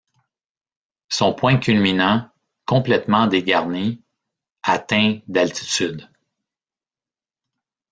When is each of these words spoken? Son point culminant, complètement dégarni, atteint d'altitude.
Son 1.09 1.31
point 1.35 1.57
culminant, 1.57 2.27
complètement 2.65 3.27
dégarni, 3.27 4.01
atteint 4.63 5.19
d'altitude. 5.27 6.09